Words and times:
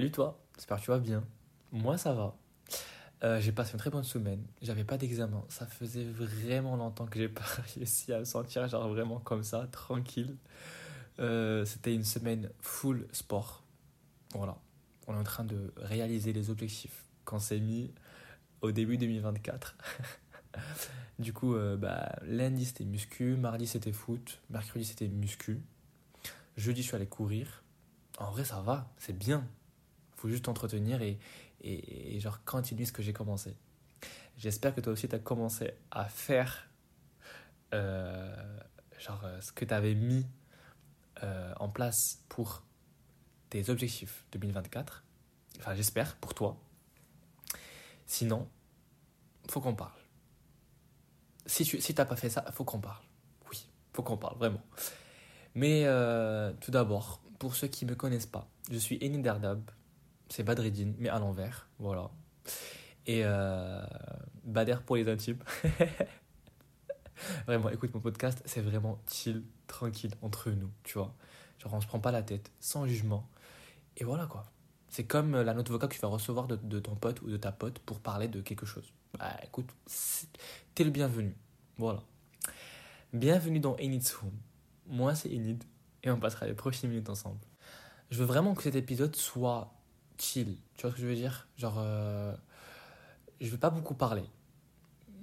Salut 0.00 0.12
toi, 0.12 0.40
j'espère 0.56 0.78
que 0.78 0.84
tu 0.84 0.90
vas 0.92 0.98
bien. 0.98 1.22
Moi 1.72 1.98
ça 1.98 2.14
va. 2.14 2.34
Euh, 3.22 3.38
j'ai 3.38 3.52
passé 3.52 3.74
une 3.74 3.78
très 3.78 3.90
bonne 3.90 4.02
semaine. 4.02 4.42
J'avais 4.62 4.82
pas 4.82 4.96
d'examen. 4.96 5.44
Ça 5.50 5.66
faisait 5.66 6.04
vraiment 6.04 6.74
longtemps 6.76 7.04
que 7.04 7.18
j'ai 7.18 7.28
pas 7.28 7.44
réussi 7.74 8.10
à 8.14 8.20
me 8.20 8.24
sentir 8.24 8.66
genre 8.66 8.88
vraiment 8.88 9.18
comme 9.18 9.42
ça, 9.42 9.66
tranquille. 9.70 10.38
Euh, 11.18 11.66
C'était 11.66 11.94
une 11.94 12.04
semaine 12.04 12.48
full 12.62 13.06
sport. 13.12 13.62
Voilà. 14.32 14.56
On 15.06 15.12
est 15.12 15.18
en 15.18 15.22
train 15.22 15.44
de 15.44 15.70
réaliser 15.76 16.32
les 16.32 16.48
objectifs 16.48 17.04
qu'on 17.26 17.38
s'est 17.38 17.60
mis 17.60 17.92
au 18.62 18.72
début 18.72 18.96
2024. 18.96 19.76
du 21.18 21.34
coup, 21.34 21.54
euh, 21.56 21.76
bah, 21.76 22.16
lundi 22.22 22.64
c'était 22.64 22.86
muscu, 22.86 23.36
mardi 23.36 23.66
c'était 23.66 23.92
foot, 23.92 24.40
mercredi 24.48 24.86
c'était 24.86 25.08
muscu. 25.08 25.60
Jeudi 26.56 26.80
je 26.80 26.86
suis 26.86 26.96
allé 26.96 27.06
courir. 27.06 27.64
En 28.16 28.30
vrai 28.30 28.46
ça 28.46 28.62
va, 28.62 28.90
c'est 28.96 29.12
bien 29.12 29.46
faut 30.20 30.28
juste 30.28 30.44
t'entretenir 30.44 31.00
et, 31.00 31.18
et, 31.62 32.20
genre 32.20 32.44
continuer 32.44 32.84
ce 32.84 32.92
que 32.92 33.02
j'ai 33.02 33.14
commencé. 33.14 33.56
J'espère 34.36 34.74
que 34.74 34.80
toi 34.80 34.92
aussi 34.92 35.08
tu 35.08 35.14
as 35.14 35.18
commencé 35.18 35.72
à 35.90 36.06
faire 36.06 36.68
euh, 37.72 38.58
genre 38.98 39.22
euh, 39.24 39.40
ce 39.40 39.52
que 39.52 39.64
tu 39.64 39.72
avais 39.72 39.94
mis 39.94 40.26
euh, 41.22 41.54
en 41.58 41.68
place 41.68 42.22
pour 42.28 42.62
tes 43.48 43.70
objectifs 43.70 44.24
2024. 44.32 45.04
Enfin, 45.58 45.74
j'espère 45.74 46.16
pour 46.16 46.34
toi. 46.34 46.60
Sinon, 48.06 48.48
faut 49.48 49.60
qu'on 49.60 49.74
parle. 49.74 49.92
Si 51.46 51.64
tu 51.64 51.80
si 51.80 51.94
t'as 51.94 52.04
pas 52.04 52.16
fait 52.16 52.28
ça, 52.30 52.44
faut 52.52 52.64
qu'on 52.64 52.80
parle. 52.80 53.02
Oui, 53.50 53.66
faut 53.94 54.02
qu'on 54.02 54.18
parle 54.18 54.36
vraiment. 54.36 54.62
Mais 55.54 55.84
tout 56.60 56.70
d'abord, 56.70 57.20
pour 57.38 57.56
ceux 57.56 57.68
qui 57.68 57.86
me 57.86 57.94
connaissent 57.94 58.26
pas, 58.26 58.48
je 58.70 58.78
suis 58.78 58.96
Enid 59.04 59.22
Derdab, 59.22 59.70
c'est 60.30 60.44
Badreddin, 60.44 60.92
mais 60.98 61.08
à 61.08 61.18
l'envers, 61.18 61.68
voilà. 61.78 62.10
Et 63.06 63.22
euh, 63.24 63.84
Bader 64.44 64.76
pour 64.86 64.96
les 64.96 65.08
intimes. 65.08 65.40
vraiment, 67.46 67.68
écoute 67.68 67.92
mon 67.92 68.00
podcast, 68.00 68.40
c'est 68.46 68.60
vraiment 68.60 68.98
chill, 69.10 69.42
tranquille, 69.66 70.14
entre 70.22 70.50
nous, 70.50 70.70
tu 70.84 70.96
vois. 70.96 71.14
Genre, 71.58 71.74
on 71.74 71.80
se 71.80 71.86
prend 71.86 71.98
pas 71.98 72.12
la 72.12 72.22
tête, 72.22 72.50
sans 72.60 72.86
jugement. 72.86 73.28
Et 73.96 74.04
voilà 74.04 74.26
quoi. 74.26 74.46
C'est 74.88 75.04
comme 75.04 75.40
la 75.40 75.52
note 75.52 75.68
vocale 75.68 75.88
que 75.88 75.94
tu 75.94 76.00
vas 76.00 76.08
recevoir 76.08 76.46
de, 76.46 76.80
ton 76.80 76.94
pote 76.94 77.20
ou 77.22 77.30
de 77.30 77.36
ta 77.36 77.52
pote 77.52 77.78
pour 77.80 78.00
parler 78.00 78.28
de 78.28 78.40
quelque 78.40 78.66
chose. 78.66 78.92
Bah 79.18 79.36
écoute, 79.44 79.68
t'es 80.74 80.84
le 80.84 80.90
bienvenu. 80.90 81.36
Voilà. 81.76 82.02
Bienvenue 83.12 83.60
dans 83.60 83.76
Enid's 83.76 84.16
Home. 84.22 84.38
Moi 84.86 85.14
c'est 85.14 85.28
Enid 85.28 85.62
et 86.02 86.10
on 86.10 86.18
passera 86.18 86.46
les 86.46 86.54
prochaines 86.54 86.90
minutes 86.90 87.10
ensemble. 87.10 87.38
Je 88.10 88.18
veux 88.18 88.24
vraiment 88.24 88.54
que 88.54 88.62
cet 88.62 88.74
épisode 88.74 89.14
soit 89.14 89.72
chill. 90.20 90.56
Tu 90.76 90.82
vois 90.82 90.90
ce 90.90 90.96
que 90.96 91.02
je 91.02 91.06
veux 91.06 91.14
dire? 91.14 91.48
Genre, 91.56 91.76
euh, 91.78 92.34
je 93.40 93.48
vais 93.48 93.58
pas 93.58 93.70
beaucoup 93.70 93.94
parler. 93.94 94.24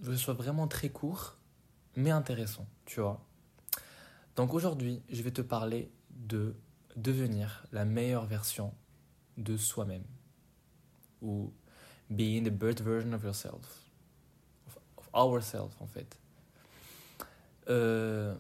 Je 0.02 0.08
veux 0.08 0.12
que 0.14 0.18
ce 0.18 0.24
soit 0.24 0.34
vraiment 0.34 0.68
très 0.68 0.90
court, 0.90 1.38
mais 1.96 2.12
intéressant, 2.12 2.68
tu 2.86 3.02
vois. 3.02 3.26
Donc 4.36 4.54
aujourd'hui, 4.54 5.02
je 5.10 5.22
vais 5.22 5.32
te 5.32 5.42
parler 5.42 5.92
de 6.12 6.56
devenir 6.96 7.66
la 7.72 7.86
meilleure 7.86 8.26
version 8.26 8.74
de 9.38 9.58
soi-même. 9.58 10.04
Ou 11.22 11.52
being 12.10 12.44
the 12.44 12.52
best 12.52 12.82
version 12.82 13.14
of 13.14 13.24
yourself. 13.24 13.90
Of, 14.98 15.10
ourselves, 15.14 15.76
en 15.80 15.88
fait. 15.88 16.18
Euh, 17.70 18.36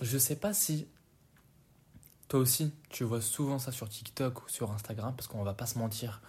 je 0.00 0.18
sais 0.18 0.36
pas 0.36 0.54
si 0.54 0.88
toi 2.28 2.40
aussi, 2.40 2.72
tu 2.88 3.04
vois 3.04 3.20
souvent 3.20 3.58
ça 3.58 3.72
sur 3.72 3.88
TikTok 3.88 4.44
ou 4.44 4.48
sur 4.48 4.70
Instagram, 4.72 5.14
parce 5.16 5.28
qu'on 5.28 5.42
va 5.42 5.54
pas 5.54 5.66
se 5.66 5.78
mentir. 5.78 6.22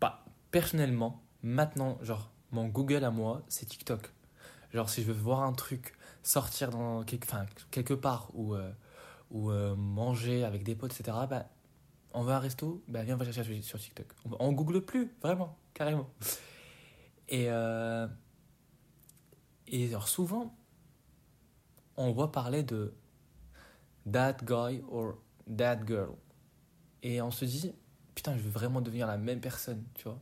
Pas 0.00 0.24
personnellement, 0.50 1.22
maintenant, 1.42 1.98
genre, 2.02 2.30
mon 2.52 2.68
Google 2.68 3.04
à 3.04 3.10
moi, 3.10 3.42
c'est 3.48 3.66
TikTok. 3.66 4.12
Genre, 4.72 4.88
si 4.88 5.02
je 5.02 5.08
veux 5.08 5.20
voir 5.20 5.42
un 5.42 5.52
truc 5.52 5.94
sortir 6.22 6.70
dans 6.70 7.04
quelque, 7.04 7.26
quelque 7.70 7.94
part 7.94 8.30
ou, 8.34 8.54
euh, 8.54 8.72
ou 9.30 9.50
euh, 9.50 9.74
manger 9.74 10.44
avec 10.44 10.62
des 10.62 10.74
potes, 10.74 10.98
etc., 10.98 11.16
bah, 11.28 11.48
on 12.12 12.22
va 12.22 12.34
à 12.34 12.36
un 12.36 12.40
resto, 12.40 12.82
bah, 12.88 13.02
viens, 13.02 13.14
on 13.14 13.18
va 13.18 13.30
chercher 13.30 13.62
sur 13.62 13.78
TikTok. 13.78 14.06
On, 14.38 14.52
ne 14.52 14.56
Google 14.56 14.80
plus, 14.84 15.12
vraiment, 15.20 15.58
carrément. 15.74 16.08
Et, 17.28 17.46
euh, 17.48 18.06
et 19.66 19.88
alors, 19.88 20.08
souvent, 20.08 20.56
on 21.96 22.12
voit 22.12 22.30
parler 22.30 22.62
de 22.62 22.94
that 24.10 24.38
guy 24.44 24.82
or 24.88 25.14
that 25.56 25.80
girl. 25.86 26.16
Et 27.02 27.20
on 27.20 27.30
se 27.30 27.44
dit, 27.44 27.72
putain, 28.14 28.36
je 28.36 28.42
veux 28.42 28.50
vraiment 28.50 28.80
devenir 28.80 29.06
la 29.06 29.18
même 29.18 29.40
personne, 29.40 29.84
tu 29.94 30.04
vois. 30.04 30.18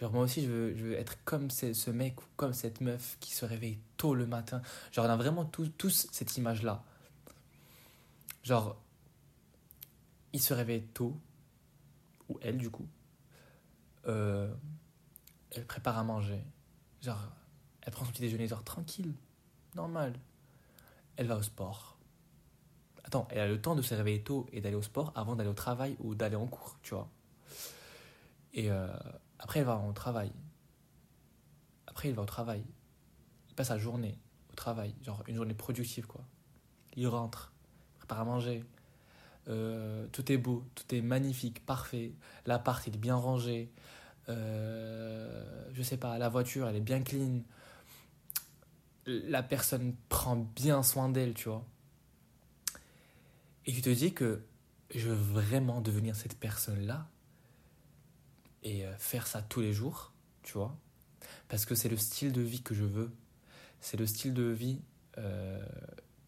Genre, 0.00 0.12
moi 0.12 0.24
aussi, 0.24 0.42
je 0.42 0.48
veux, 0.48 0.76
je 0.76 0.84
veux 0.84 0.92
être 0.94 1.22
comme 1.24 1.50
ce 1.50 1.90
mec 1.90 2.20
ou 2.20 2.24
comme 2.36 2.52
cette 2.52 2.80
meuf 2.80 3.16
qui 3.20 3.32
se 3.32 3.44
réveille 3.44 3.78
tôt 3.96 4.14
le 4.14 4.26
matin. 4.26 4.60
Genre, 4.92 5.06
on 5.06 5.08
a 5.08 5.16
vraiment 5.16 5.44
tous, 5.44 5.70
tous 5.78 6.06
cette 6.12 6.36
image-là. 6.36 6.84
Genre, 8.42 8.76
il 10.32 10.40
se 10.40 10.52
réveille 10.52 10.82
tôt, 10.82 11.18
ou 12.28 12.38
elle, 12.42 12.58
du 12.58 12.70
coup. 12.70 12.86
Euh, 14.06 14.52
elle 15.52 15.64
prépare 15.64 15.96
à 15.96 16.04
manger. 16.04 16.44
Genre, 17.00 17.30
elle 17.82 17.92
prend 17.92 18.04
son 18.04 18.12
petit 18.12 18.22
déjeuner, 18.22 18.46
genre, 18.46 18.64
tranquille, 18.64 19.14
normal. 19.74 20.12
Elle 21.16 21.28
va 21.28 21.38
au 21.38 21.42
sport 21.42 21.95
Attends, 23.06 23.28
elle 23.30 23.38
a 23.38 23.46
le 23.46 23.60
temps 23.60 23.76
de 23.76 23.82
se 23.82 23.94
réveiller 23.94 24.22
tôt 24.22 24.46
et 24.52 24.60
d'aller 24.60 24.74
au 24.74 24.82
sport 24.82 25.12
avant 25.14 25.36
d'aller 25.36 25.48
au 25.48 25.54
travail 25.54 25.96
ou 26.00 26.16
d'aller 26.16 26.34
en 26.34 26.48
cours, 26.48 26.76
tu 26.82 26.92
vois. 26.94 27.08
Et 28.52 28.68
euh, 28.68 28.88
après, 29.38 29.60
elle 29.60 29.66
va 29.66 29.78
au 29.78 29.92
travail. 29.92 30.32
Après, 31.86 32.08
il 32.08 32.14
va 32.16 32.22
au 32.22 32.26
travail. 32.26 32.64
Il 33.48 33.54
passe 33.54 33.68
sa 33.68 33.78
journée 33.78 34.18
au 34.50 34.56
travail, 34.56 34.92
genre 35.02 35.22
une 35.28 35.36
journée 35.36 35.54
productive, 35.54 36.08
quoi. 36.08 36.22
Il 36.96 37.06
rentre, 37.06 37.52
prépare 37.98 38.20
à 38.20 38.24
manger. 38.24 38.64
Euh, 39.48 40.08
tout 40.10 40.32
est 40.32 40.36
beau, 40.36 40.64
tout 40.74 40.92
est 40.92 41.00
magnifique, 41.00 41.64
parfait. 41.64 42.12
L'appart, 42.44 42.84
il 42.88 42.96
est 42.96 42.98
bien 42.98 43.14
rangé. 43.14 43.70
Euh, 44.28 45.68
je 45.72 45.82
sais 45.82 45.96
pas, 45.96 46.18
la 46.18 46.28
voiture, 46.28 46.66
elle 46.66 46.76
est 46.76 46.80
bien 46.80 47.02
clean. 47.02 47.42
La 49.06 49.44
personne 49.44 49.94
prend 50.08 50.34
bien 50.34 50.82
soin 50.82 51.08
d'elle, 51.08 51.34
tu 51.34 51.48
vois. 51.48 51.64
Et 53.66 53.72
tu 53.72 53.82
te 53.82 53.90
dis 53.90 54.14
que 54.14 54.42
je 54.94 55.08
veux 55.08 55.14
vraiment 55.14 55.80
devenir 55.80 56.14
cette 56.14 56.38
personne-là 56.38 57.08
et 58.62 58.86
euh, 58.86 58.96
faire 58.98 59.26
ça 59.26 59.42
tous 59.42 59.60
les 59.60 59.72
jours, 59.72 60.12
tu 60.42 60.52
vois. 60.52 60.76
Parce 61.48 61.66
que 61.66 61.74
c'est 61.74 61.88
le 61.88 61.96
style 61.96 62.32
de 62.32 62.40
vie 62.40 62.62
que 62.62 62.74
je 62.74 62.84
veux. 62.84 63.12
C'est 63.80 63.96
le 63.96 64.06
style 64.06 64.34
de 64.34 64.44
vie 64.44 64.80
euh, 65.18 65.64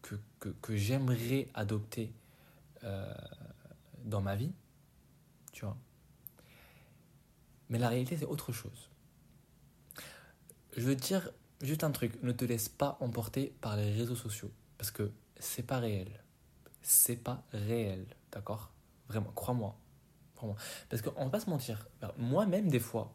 que, 0.01 0.15
que, 0.39 0.49
que 0.49 0.75
j'aimerais 0.75 1.47
adopter 1.53 2.13
euh, 2.83 3.13
dans 4.03 4.21
ma 4.21 4.35
vie, 4.35 4.51
tu 5.53 5.63
vois. 5.65 5.77
Mais 7.69 7.77
la 7.77 7.89
réalité, 7.89 8.17
c'est 8.17 8.25
autre 8.25 8.51
chose. 8.51 8.89
Je 10.75 10.81
veux 10.81 10.95
dire 10.95 11.31
juste 11.61 11.83
un 11.83 11.91
truc, 11.91 12.21
ne 12.23 12.31
te 12.31 12.45
laisse 12.45 12.69
pas 12.69 12.97
emporter 12.99 13.53
par 13.61 13.75
les 13.75 13.91
réseaux 13.91 14.15
sociaux, 14.15 14.51
parce 14.77 14.91
que 14.91 15.11
c'est 15.39 15.63
pas 15.63 15.79
réel 15.79 16.09
c'est 16.81 17.17
pas 17.17 17.43
réel, 17.51 18.05
d'accord? 18.31 18.71
Vraiment, 19.07 19.31
crois-moi. 19.31 19.75
Parce 20.89 21.01
qu'on 21.01 21.25
va 21.25 21.29
pas 21.29 21.39
se 21.39 21.49
mentir. 21.49 21.87
Moi-même, 22.17 22.69
des 22.69 22.79
fois, 22.79 23.13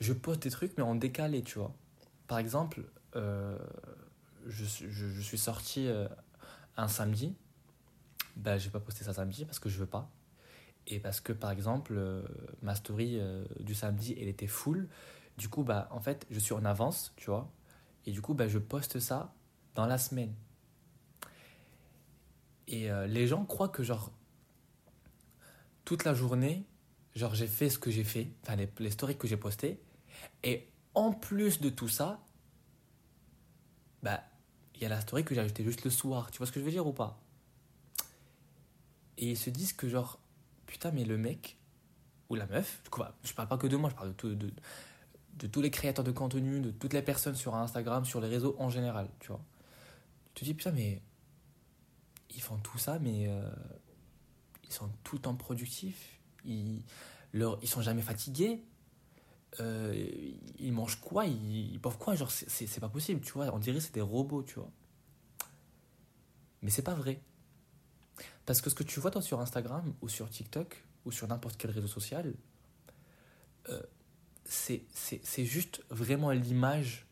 je 0.00 0.12
poste 0.12 0.42
des 0.42 0.50
trucs, 0.50 0.76
mais 0.76 0.82
en 0.82 0.94
décalé, 0.94 1.42
tu 1.42 1.58
vois. 1.58 1.74
Par 2.26 2.38
exemple, 2.38 2.84
euh, 3.16 3.58
je, 4.46 4.64
je, 4.64 5.20
suis 5.20 5.38
sorti 5.38 5.86
euh, 5.86 6.08
un 6.76 6.88
samedi. 6.88 7.34
Ben, 8.36 8.58
j'ai 8.58 8.70
pas 8.70 8.80
posté 8.80 9.04
ça 9.04 9.12
samedi 9.12 9.44
parce 9.44 9.58
que 9.58 9.68
je 9.68 9.78
veux 9.78 9.86
pas. 9.86 10.10
Et 10.86 10.98
parce 10.98 11.20
que, 11.20 11.32
par 11.32 11.50
exemple, 11.50 11.94
euh, 11.96 12.22
ma 12.62 12.74
story 12.74 13.20
du 13.60 13.74
samedi, 13.74 14.16
elle 14.18 14.28
était 14.28 14.46
full. 14.46 14.88
Du 15.36 15.48
coup, 15.48 15.62
bah, 15.62 15.88
en 15.90 16.00
fait, 16.00 16.26
je 16.30 16.38
suis 16.38 16.54
en 16.54 16.64
avance, 16.64 17.12
tu 17.16 17.26
vois. 17.30 17.50
Et 18.06 18.12
du 18.12 18.20
coup, 18.20 18.34
bah, 18.34 18.48
je 18.48 18.58
poste 18.58 18.98
ça 18.98 19.32
dans 19.74 19.86
la 19.86 19.98
semaine. 19.98 20.34
Et 22.68 22.90
euh, 22.90 23.06
les 23.06 23.26
gens 23.26 23.44
croient 23.44 23.68
que, 23.68 23.82
genre, 23.82 24.12
toute 25.84 26.04
la 26.04 26.14
journée, 26.14 26.64
genre, 27.14 27.34
j'ai 27.34 27.46
fait 27.46 27.68
ce 27.68 27.78
que 27.78 27.90
j'ai 27.90 28.04
fait, 28.04 28.28
enfin, 28.42 28.56
les, 28.56 28.90
stories 28.90 29.16
que 29.16 29.26
j'ai 29.26 29.36
postées. 29.36 29.80
Et 30.42 30.68
en 30.94 31.12
plus 31.12 31.60
de 31.60 31.68
tout 31.68 31.88
ça, 31.88 32.24
bah, 34.02 34.22
il 34.74 34.82
y 34.82 34.86
a 34.86 34.88
la 34.88 35.00
story 35.00 35.24
que 35.24 35.34
j'ai 35.34 35.40
ajoutée 35.40 35.64
juste 35.64 35.84
le 35.84 35.90
soir. 35.90 36.30
Tu 36.30 36.38
vois 36.38 36.46
ce 36.46 36.52
que 36.52 36.60
je 36.60 36.64
veux 36.64 36.70
dire 36.70 36.86
ou 36.86 36.92
pas? 36.92 37.20
Et 39.18 39.30
ils 39.30 39.38
se 39.38 39.50
disent 39.50 39.72
que, 39.72 39.88
genre, 39.88 40.18
putain, 40.66 40.90
mais 40.90 41.04
le 41.04 41.18
mec 41.18 41.56
ou 42.28 42.34
la 42.34 42.46
meuf, 42.46 42.80
du 42.84 42.90
coup, 42.90 43.00
bah, 43.00 43.14
je 43.24 43.32
parle 43.34 43.48
pas 43.48 43.58
que 43.58 43.66
de 43.66 43.76
moi, 43.76 43.90
je 43.90 43.94
parle 43.94 44.14
de 44.14 45.46
tous 45.46 45.60
les 45.60 45.70
créateurs 45.70 46.04
de 46.04 46.12
contenu, 46.12 46.60
de 46.60 46.70
toutes 46.70 46.92
les 46.92 47.02
personnes 47.02 47.34
sur 47.34 47.54
Instagram, 47.54 48.04
sur 48.04 48.20
les 48.20 48.28
réseaux 48.28 48.56
en 48.58 48.70
général, 48.70 49.08
tu 49.20 49.28
vois. 49.28 49.44
Tu 50.34 50.40
te 50.40 50.44
dis, 50.46 50.54
putain, 50.54 50.72
mais 50.72 51.02
ils 52.42 52.44
font 52.44 52.58
tout 52.58 52.78
ça, 52.78 52.98
mais 52.98 53.28
euh, 53.28 53.48
ils 54.64 54.72
sont 54.72 54.90
tout 55.04 55.14
le 55.14 55.22
temps 55.22 55.34
productifs. 55.36 56.18
ils, 56.44 56.82
leur, 57.32 57.58
ils 57.62 57.68
sont 57.68 57.82
jamais 57.82 58.02
fatigués. 58.02 58.64
Euh, 59.60 60.08
ils 60.58 60.72
mangent 60.72 61.00
quoi? 61.00 61.26
Ils, 61.26 61.74
ils 61.74 61.80
quoi? 61.80 62.16
Genre, 62.16 62.30
c'est 62.30 62.80
pas 62.80 62.88
possible, 62.88 63.20
tu 63.20 63.32
vois. 63.32 63.54
On 63.54 63.58
dirait 63.58 63.78
que 63.78 63.84
c'est 63.84 63.94
des 63.94 64.00
robots, 64.00 64.42
tu 64.42 64.54
vois. 64.54 64.70
Mais 66.62 66.70
c'est 66.70 66.82
pas 66.82 66.94
vrai. 66.94 67.22
Parce 68.44 68.60
que 68.60 68.70
ce 68.70 68.74
que 68.74 68.82
tu 68.82 68.98
vois, 68.98 69.12
toi, 69.12 69.22
sur 69.22 69.40
Instagram 69.40 69.94
ou 70.00 70.08
sur 70.08 70.28
TikTok 70.28 70.84
ou 71.04 71.12
sur 71.12 71.28
n'importe 71.28 71.56
quel 71.56 71.70
réseau 71.70 71.86
social, 71.86 72.34
euh, 73.68 73.82
c'est 74.44 75.44
juste 75.44 75.84
vraiment 75.90 76.32
l'image 76.32 77.06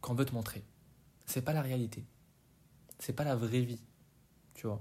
qu'on 0.00 0.14
veut 0.14 0.24
te 0.24 0.32
montrer. 0.32 0.64
C'est 1.26 1.42
pas 1.42 1.52
la 1.52 1.62
réalité. 1.62 2.06
C'est 3.02 3.14
pas 3.14 3.24
la 3.24 3.34
vraie 3.34 3.62
vie. 3.62 3.82
Tu 4.54 4.68
vois. 4.68 4.80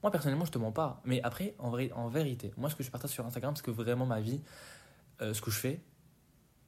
Moi, 0.00 0.12
personnellement, 0.12 0.44
je 0.44 0.52
te 0.52 0.58
mens 0.58 0.70
pas. 0.70 1.02
Mais 1.04 1.20
après, 1.22 1.56
en, 1.58 1.70
vrai, 1.70 1.90
en 1.90 2.06
vérité, 2.06 2.52
moi, 2.56 2.70
ce 2.70 2.76
que 2.76 2.84
je 2.84 2.90
partage 2.92 3.10
sur 3.10 3.26
Instagram, 3.26 3.56
c'est 3.56 3.64
que 3.64 3.72
vraiment 3.72 4.06
ma 4.06 4.20
vie, 4.20 4.40
euh, 5.20 5.34
ce 5.34 5.42
que 5.42 5.50
je 5.50 5.58
fais, 5.58 5.80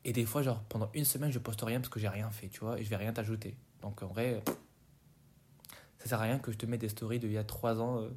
et 0.04 0.12
des 0.12 0.26
fois, 0.26 0.42
genre, 0.42 0.64
pendant 0.64 0.90
une 0.94 1.04
semaine, 1.04 1.30
je 1.30 1.38
poste 1.38 1.62
rien 1.62 1.78
parce 1.78 1.90
que 1.90 2.00
j'ai 2.00 2.08
rien 2.08 2.28
fait, 2.32 2.48
tu 2.48 2.58
vois, 2.58 2.80
et 2.80 2.82
je 2.82 2.90
vais 2.90 2.96
rien 2.96 3.12
t'ajouter. 3.12 3.56
Donc, 3.82 4.02
en 4.02 4.08
vrai, 4.08 4.42
ça 5.98 6.08
sert 6.08 6.18
à 6.18 6.24
rien 6.24 6.40
que 6.40 6.50
je 6.50 6.56
te 6.56 6.66
mette 6.66 6.80
des 6.80 6.88
stories 6.88 7.20
d'il 7.20 7.30
y 7.30 7.38
a 7.38 7.44
trois 7.44 7.80
ans, 7.80 8.00
euh, 8.00 8.10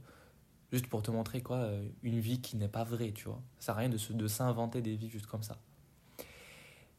juste 0.72 0.88
pour 0.88 1.04
te 1.04 1.12
montrer, 1.12 1.44
quoi, 1.44 1.58
euh, 1.58 1.88
une 2.02 2.20
vie 2.20 2.42
qui 2.42 2.58
n'est 2.58 2.68
pas 2.68 2.84
vraie, 2.84 3.12
tu 3.12 3.26
vois. 3.26 3.44
Ça 3.60 3.68
sert 3.68 3.76
à 3.76 3.78
rien 3.82 3.90
de, 3.90 4.14
de 4.14 4.28
s'inventer 4.28 4.82
des 4.82 4.96
vies 4.96 5.10
juste 5.10 5.28
comme 5.28 5.44
ça. 5.44 5.60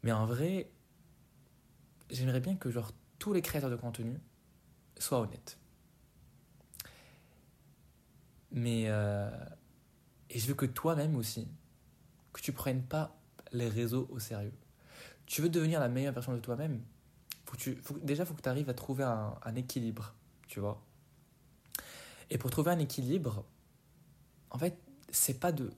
Mais 0.05 0.13
en 0.13 0.25
vrai, 0.25 0.71
j'aimerais 2.11 2.41
bien 2.41 2.55
que, 2.55 2.71
genre, 2.71 2.93
tous 3.19 3.33
les 3.33 3.43
créateurs 3.43 3.71
de 3.71 3.77
contenu 3.77 4.21
soient 5.03 5.21
honnêtes. 5.21 5.59
Mais. 8.51 8.85
Euh, 8.87 9.31
et 10.31 10.39
je 10.39 10.47
veux 10.47 10.55
que 10.55 10.67
toi-même 10.67 11.17
aussi, 11.17 11.47
que 12.33 12.41
tu 12.41 12.53
prennes 12.53 12.83
pas 12.83 13.15
les 13.53 13.69
réseaux 13.69 14.09
au 14.11 14.19
sérieux. 14.19 14.55
Tu 15.27 15.43
veux 15.43 15.51
devenir 15.51 15.79
la 15.79 15.89
meilleure 15.89 16.15
version 16.15 16.33
de 16.33 16.41
toi-même 16.41 16.81
faut 17.53 17.57
tu, 17.57 17.83
Déjà, 18.03 18.23
il 18.23 18.27
faut 18.27 18.35
que 18.35 18.43
tu 18.43 18.49
arrives 18.49 18.71
à 18.71 18.75
trouver 18.75 19.05
un, 19.05 19.55
équilibre, 19.57 20.15
tu 20.49 20.61
vois. 20.61 20.83
Et 22.31 22.39
pour 22.39 22.51
trouver 22.51 22.71
un 22.71 22.79
équilibre, 22.79 23.45
en 24.51 24.59
fait, 24.59 24.79
c'est 25.11 25.39
pas 25.39 25.53
de, 25.53 25.71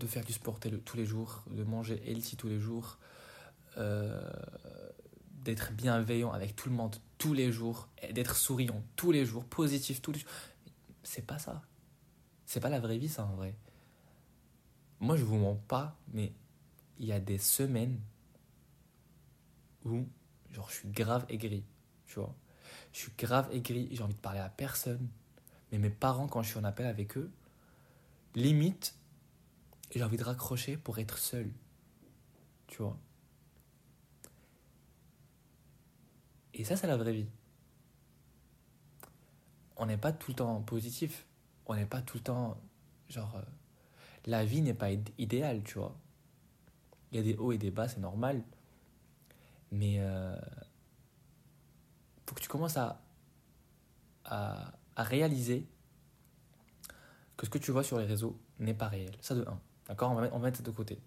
de 0.00 0.06
faire 0.06 0.24
du 0.24 0.32
sport 0.32 0.58
tous 0.84 0.96
les 0.96 1.06
jours, 1.06 1.44
de 1.50 1.62
manger 1.62 2.02
healthy 2.04 2.36
tous 2.36 2.48
les 2.48 2.58
jours, 2.58 2.98
euh, 3.76 4.28
d'être 5.42 5.72
bienveillant 5.72 6.32
avec 6.32 6.56
tout 6.56 6.68
le 6.68 6.74
monde 6.74 6.96
tous 7.18 7.34
les 7.34 7.52
jours, 7.52 7.88
d'être 8.12 8.36
souriant 8.36 8.82
tous 8.96 9.12
les 9.12 9.24
jours, 9.24 9.44
positif 9.44 10.02
tous 10.02 10.12
les 10.12 10.20
jours. 10.20 10.30
C'est 11.02 11.26
pas 11.26 11.38
ça. 11.38 11.62
C'est 12.46 12.60
pas 12.60 12.68
la 12.68 12.80
vraie 12.80 12.98
vie, 12.98 13.08
ça, 13.08 13.24
en 13.24 13.34
vrai. 13.34 13.54
Moi, 15.00 15.16
je 15.16 15.24
vous 15.24 15.36
mens 15.36 15.56
pas, 15.68 15.96
mais 16.12 16.32
il 16.98 17.06
y 17.06 17.12
a 17.12 17.20
des 17.20 17.38
semaines 17.38 18.00
où, 19.84 20.06
genre, 20.52 20.68
je 20.70 20.74
suis 20.74 20.88
grave 20.88 21.26
aigri, 21.28 21.64
tu 22.06 22.20
vois. 22.20 22.34
Je 22.92 22.98
suis 22.98 23.12
grave 23.18 23.48
aigri, 23.52 23.88
j'ai 23.90 24.02
envie 24.02 24.14
de 24.14 24.20
parler 24.20 24.40
à 24.40 24.48
personne. 24.48 25.08
Mais 25.70 25.78
mes 25.78 25.90
parents, 25.90 26.28
quand 26.28 26.42
je 26.42 26.50
suis 26.50 26.58
en 26.58 26.64
appel 26.64 26.86
avec 26.86 27.16
eux, 27.16 27.30
limite, 28.34 28.94
j'ai 29.94 30.04
envie 30.04 30.18
de 30.18 30.24
raccrocher 30.24 30.76
pour 30.76 30.98
être 30.98 31.18
seul. 31.18 31.50
Tu 32.66 32.82
vois. 32.82 32.96
Et 36.54 36.64
ça, 36.64 36.76
c'est 36.76 36.86
la 36.86 36.96
vraie 36.96 37.12
vie. 37.12 37.28
On 39.76 39.86
n'est 39.86 39.96
pas 39.96 40.12
tout 40.12 40.30
le 40.30 40.36
temps 40.36 40.60
positif 40.62 41.26
on 41.66 41.74
n'est 41.74 41.86
pas 41.86 42.02
tout 42.02 42.18
le 42.18 42.22
temps. 42.22 42.60
Genre, 43.08 43.34
euh, 43.36 43.42
la 44.26 44.44
vie 44.44 44.62
n'est 44.62 44.74
pas 44.74 44.90
idéale, 45.18 45.62
tu 45.64 45.78
vois. 45.78 45.96
Il 47.10 47.16
y 47.16 47.20
a 47.20 47.22
des 47.22 47.36
hauts 47.36 47.52
et 47.52 47.58
des 47.58 47.70
bas, 47.70 47.88
c'est 47.88 48.00
normal. 48.00 48.42
Mais 49.70 49.96
euh, 49.98 50.36
faut 52.26 52.34
que 52.34 52.40
tu 52.40 52.48
commences 52.48 52.76
à, 52.76 53.00
à, 54.24 54.72
réaliser 54.96 55.66
que 57.36 57.46
ce 57.46 57.50
que 57.50 57.58
tu 57.58 57.70
vois 57.70 57.82
sur 57.82 57.98
les 57.98 58.04
réseaux 58.04 58.38
n'est 58.58 58.74
pas 58.74 58.88
réel. 58.88 59.16
Ça 59.20 59.34
de 59.34 59.42
un. 59.46 59.58
D'accord? 59.88 60.12
On, 60.12 60.14
va 60.14 60.28
on 60.32 60.38
va 60.38 60.44
mettre 60.46 60.58
ça 60.58 60.62
de 60.62 60.70
côté. 60.70 61.00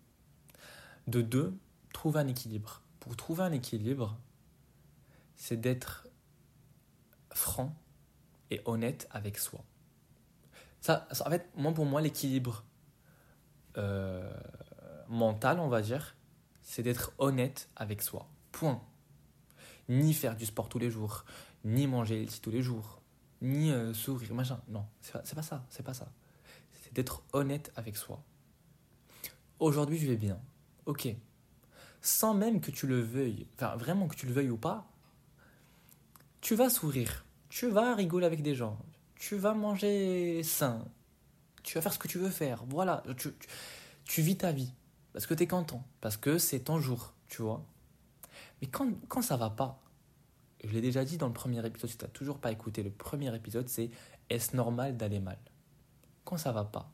De 1.07 1.21
deux, 1.21 1.56
trouver 1.94 2.19
un 2.19 2.27
équilibre. 2.27 2.81
Pour 3.00 3.15
trouver 3.15 3.44
un 3.44 3.51
équilibre, 3.51 4.18
c'est 5.35 5.57
d'être 5.57 6.07
franc 7.33 7.75
et 8.51 8.61
honnête 8.65 9.07
avec 9.11 9.37
soi. 9.37 9.63
Ça, 10.81 11.07
en 11.25 11.29
fait, 11.29 11.49
moi, 11.55 11.73
pour 11.73 11.85
moi, 11.85 12.01
l'équilibre 12.01 12.63
euh, 13.77 14.31
mental, 15.07 15.59
on 15.59 15.67
va 15.67 15.81
dire, 15.81 16.15
c'est 16.61 16.83
d'être 16.83 17.13
honnête 17.17 17.69
avec 17.75 18.01
soi. 18.01 18.29
Point. 18.51 18.81
Ni 19.89 20.13
faire 20.13 20.35
du 20.35 20.45
sport 20.45 20.69
tous 20.69 20.79
les 20.79 20.89
jours, 20.89 21.25
ni 21.63 21.88
manger 21.88 22.21
healthy 22.21 22.41
tous 22.41 22.51
les 22.51 22.61
jours, 22.61 23.01
ni 23.41 23.71
euh, 23.71 23.93
sourire, 23.93 24.33
machin. 24.33 24.61
Non, 24.67 24.85
c'est 25.01 25.13
pas, 25.13 25.19
pas 25.19 25.41
ça, 25.41 25.65
c'est 25.69 25.83
pas 25.83 25.93
ça. 25.93 26.11
C'est 26.71 26.93
d'être 26.93 27.23
honnête 27.33 27.71
avec 27.75 27.97
soi. 27.97 28.23
Aujourd'hui, 29.59 29.97
je 29.97 30.07
vais 30.07 30.17
bien. 30.17 30.39
Ok. 30.85 31.07
Sans 32.01 32.33
même 32.33 32.61
que 32.61 32.71
tu 32.71 32.88
le 32.88 32.99
veuilles, 32.99 33.47
enfin 33.55 33.75
vraiment 33.75 34.07
que 34.07 34.15
tu 34.15 34.27
le 34.27 34.33
veuilles 34.33 34.51
ou 34.51 34.57
pas, 34.57 34.91
tu 36.45 36.53
vas 36.53 36.69
sourire, 36.69 37.25
tu 37.50 37.69
vas 37.69 37.95
rigoler 37.95 38.27
avec 38.27 38.44
des 38.44 38.53
gens, 38.53 38.77
tu 39.15 39.36
vas 39.36 39.56
manger 39.56 40.44
sain, 40.44 40.86
tu 41.63 41.74
vas 41.74 41.81
faire 41.81 41.92
ce 41.92 41.97
que 41.97 42.07
tu 42.07 42.19
veux 42.19 42.30
faire, 42.30 42.63
voilà, 42.65 43.01
tu, 44.06 44.21
vis 44.21 44.38
ta 44.38 44.51
vie, 44.51 44.71
parce 45.12 45.25
que 45.25 45.33
tu 45.33 45.42
es 45.42 45.47
content, 45.47 45.83
parce 46.01 46.18
que 46.18 46.38
c'est 46.38 46.59
ton 46.59 46.80
jour, 46.80 47.15
tu 47.30 47.42
vois. 47.42 47.65
Mais 48.62 48.68
quand, 48.68 48.94
quand 49.07 49.24
ça 49.24 49.38
va 49.38 49.50
pas, 49.50 49.81
je 50.63 50.69
l'ai 50.69 50.81
déjà 50.81 51.03
dit 51.03 51.18
dans 51.18 51.25
le 51.25 51.33
premier 51.33 51.65
épisode, 51.65 51.89
si 51.89 51.97
tu 51.97 52.06
toujours 52.09 52.38
pas 52.38 52.51
écouté 52.51 52.83
le 52.83 52.91
premier 52.91 53.36
épisode, 53.36 53.68
c'est 53.68 53.89
est-ce 54.30 54.56
normal 54.56 54.98
d'aller 54.98 55.19
mal? 55.19 55.39
Quand 56.25 56.38
ça 56.38 56.51
va 56.51 56.63
pas, 56.63 56.94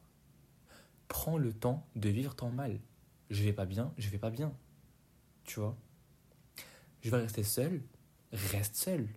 prends 1.09 1.37
le 1.37 1.51
temps 1.51 1.85
de 1.97 2.07
vivre 2.07 2.35
ton 2.35 2.51
mal. 2.51 2.79
Je 3.29 3.43
vais 3.43 3.51
pas 3.51 3.65
bien, 3.65 3.91
je 3.97 4.07
vais 4.07 4.17
pas 4.17 4.29
bien. 4.29 4.53
Tu 5.43 5.59
vois? 5.59 5.75
Je 7.01 7.09
vais 7.09 7.17
rester 7.17 7.43
seul, 7.43 7.81
reste 8.31 8.77
seul. 8.77 9.09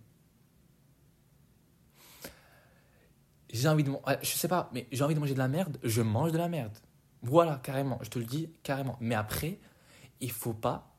J'ai 3.55 3.69
envie 3.69 3.83
de 3.83 3.91
je 4.21 4.29
sais 4.29 4.47
pas, 4.47 4.69
mais 4.73 4.87
j'ai 4.91 5.03
envie 5.03 5.15
de 5.15 5.19
manger 5.19 5.33
de 5.33 5.39
la 5.39 5.47
merde, 5.47 5.77
je 5.83 6.01
mange 6.01 6.31
de 6.31 6.37
la 6.37 6.49
merde. 6.49 6.77
Voilà, 7.21 7.59
carrément, 7.63 7.99
je 8.01 8.09
te 8.09 8.19
le 8.19 8.25
dis 8.25 8.49
carrément. 8.63 8.97
Mais 8.99 9.15
après, 9.15 9.59
il 10.19 10.31
faut 10.31 10.53
pas 10.53 10.95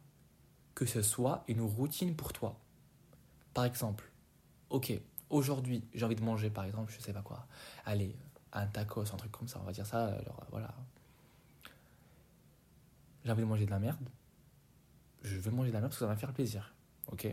que 0.74 0.86
ce 0.86 1.02
soit 1.02 1.44
une 1.48 1.60
routine 1.60 2.16
pour 2.16 2.32
toi. 2.32 2.58
Par 3.54 3.64
exemple, 3.64 4.10
ok, 4.70 4.92
aujourd'hui, 5.30 5.84
j'ai 5.94 6.04
envie 6.04 6.16
de 6.16 6.22
manger, 6.22 6.50
par 6.50 6.64
exemple, 6.64 6.92
je 6.92 7.02
sais 7.02 7.12
pas 7.12 7.22
quoi, 7.22 7.46
allez, 7.84 8.16
un 8.52 8.66
tacos, 8.66 9.12
un 9.12 9.16
truc 9.16 9.32
comme 9.32 9.48
ça, 9.48 9.58
on 9.62 9.64
va 9.64 9.72
dire 9.72 9.86
ça, 9.86 10.06
alors 10.06 10.44
voilà. 10.50 10.74
J'ai 13.24 13.32
envie 13.32 13.42
de 13.42 13.46
manger 13.46 13.66
de 13.66 13.70
la 13.70 13.78
merde, 13.78 14.08
je 15.22 15.36
veux 15.38 15.50
manger 15.50 15.70
de 15.70 15.74
la 15.74 15.80
merde 15.80 15.90
parce 15.90 15.98
que 15.98 16.04
ça 16.04 16.06
va 16.06 16.14
me 16.14 16.18
faire 16.18 16.32
plaisir, 16.32 16.74
ok? 17.10 17.28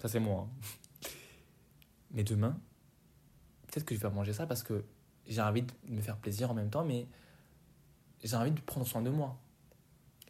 Ça 0.00 0.08
c'est 0.08 0.20
moi. 0.20 0.48
Hein. 0.48 1.08
Mais 2.12 2.24
demain, 2.24 2.58
peut-être 3.68 3.84
que 3.84 3.94
je 3.94 4.00
vais 4.00 4.10
manger 4.10 4.32
ça 4.32 4.46
parce 4.46 4.62
que 4.62 4.84
j'ai 5.26 5.42
envie 5.42 5.62
de 5.62 5.72
me 5.88 6.00
faire 6.00 6.16
plaisir 6.16 6.50
en 6.50 6.54
même 6.54 6.70
temps, 6.70 6.84
mais 6.84 7.06
j'ai 8.22 8.36
envie 8.36 8.50
de 8.50 8.60
prendre 8.60 8.86
soin 8.86 9.02
de 9.02 9.10
moi. 9.10 9.38